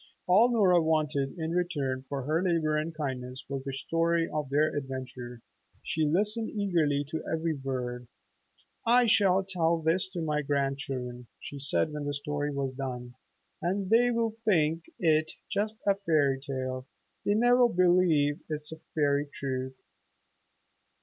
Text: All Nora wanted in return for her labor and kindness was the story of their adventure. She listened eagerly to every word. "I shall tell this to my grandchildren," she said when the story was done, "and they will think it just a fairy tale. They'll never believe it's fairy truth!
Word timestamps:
All 0.25 0.49
Nora 0.51 0.81
wanted 0.81 1.37
in 1.37 1.51
return 1.51 2.05
for 2.09 2.23
her 2.23 2.41
labor 2.41 2.75
and 2.75 2.91
kindness 2.91 3.45
was 3.47 3.63
the 3.63 3.71
story 3.71 4.27
of 4.27 4.49
their 4.49 4.75
adventure. 4.75 5.43
She 5.83 6.07
listened 6.07 6.49
eagerly 6.49 7.05
to 7.09 7.23
every 7.31 7.53
word. 7.53 8.07
"I 8.83 9.05
shall 9.05 9.43
tell 9.43 9.77
this 9.79 10.09
to 10.13 10.21
my 10.23 10.41
grandchildren," 10.41 11.27
she 11.39 11.59
said 11.59 11.93
when 11.93 12.05
the 12.05 12.15
story 12.15 12.49
was 12.51 12.73
done, 12.73 13.13
"and 13.61 13.91
they 13.91 14.09
will 14.09 14.33
think 14.43 14.85
it 14.97 15.33
just 15.51 15.77
a 15.85 15.93
fairy 15.93 16.39
tale. 16.39 16.87
They'll 17.23 17.37
never 17.37 17.69
believe 17.69 18.39
it's 18.49 18.73
fairy 18.95 19.27
truth! 19.31 19.75